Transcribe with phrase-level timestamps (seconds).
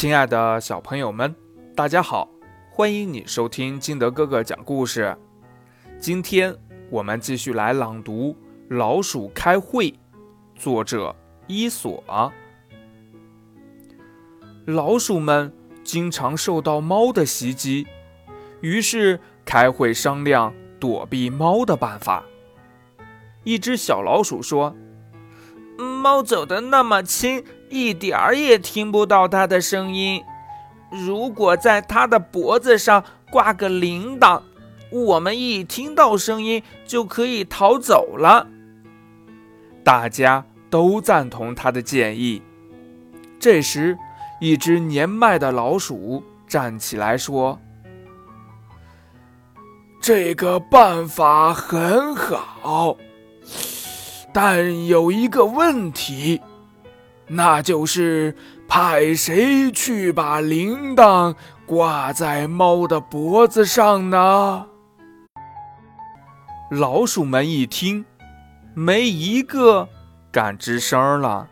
[0.00, 1.36] 亲爱的小朋友们，
[1.76, 2.26] 大家好！
[2.70, 5.14] 欢迎你收听金德哥哥讲故事。
[5.98, 6.56] 今天
[6.88, 8.30] 我们继续来朗读
[8.74, 9.90] 《老鼠开会》，
[10.56, 11.14] 作者
[11.46, 12.02] 伊索。
[14.64, 15.52] 老鼠们
[15.84, 17.86] 经常受到猫的袭击，
[18.62, 22.24] 于是开会商量躲避猫的办法。
[23.44, 24.74] 一只小老鼠说
[25.76, 30.22] ：“猫走的那么轻。”一点儿也听不到它的声音。
[30.90, 34.42] 如果在它的脖子上挂个铃铛，
[34.90, 38.48] 我们一听到声音就可以逃走了。
[39.84, 42.42] 大家都赞同他的建议。
[43.38, 43.96] 这时，
[44.40, 47.58] 一只年迈的老鼠站起来说
[50.02, 52.96] ：“这个办法很好，
[54.32, 56.40] 但有一个问题。”
[57.32, 58.34] 那就是
[58.66, 64.66] 派谁去把铃铛挂在猫的脖子上呢？
[66.72, 68.04] 老鼠们一听，
[68.74, 69.88] 没一个
[70.32, 71.48] 敢吱声了。